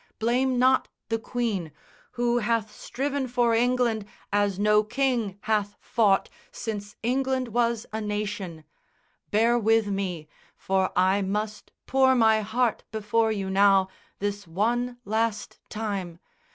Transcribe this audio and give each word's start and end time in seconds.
Blame 0.17 0.57
not 0.57 0.87
the 1.09 1.19
Queen, 1.19 1.71
Who 2.13 2.39
hath 2.39 2.75
striven 2.75 3.27
for 3.27 3.53
England 3.53 4.05
as 4.33 4.57
no 4.57 4.83
king 4.83 5.37
hath 5.41 5.75
fought 5.79 6.27
Since 6.51 6.95
England 7.03 7.49
was 7.49 7.85
a 7.93 8.01
nation. 8.01 8.63
Bear 9.29 9.59
with 9.59 9.85
me, 9.89 10.27
For 10.57 10.89
I 10.95 11.21
must 11.21 11.71
pour 11.85 12.15
my 12.15 12.39
heart 12.41 12.83
before 12.91 13.31
you 13.31 13.47
now 13.51 13.89
This 14.17 14.47
one 14.47 14.97
last 15.05 15.59
time. 15.69 16.17